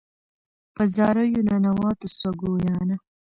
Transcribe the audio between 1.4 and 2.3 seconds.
ننواتو